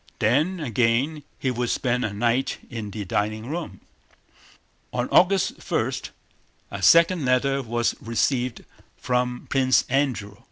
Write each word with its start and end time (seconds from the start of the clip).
Then 0.17 0.59
again 0.59 1.21
he 1.37 1.51
would 1.51 1.69
spend 1.69 2.03
a 2.03 2.11
night 2.11 2.57
in 2.71 2.89
the 2.89 3.05
dining 3.05 3.45
room. 3.45 3.81
On 4.91 5.07
August 5.09 5.71
1, 5.71 5.91
a 6.71 6.81
second 6.81 7.23
letter 7.23 7.61
was 7.61 7.93
received 8.01 8.65
from 8.97 9.45
Prince 9.51 9.85
Andrew. 9.89 10.37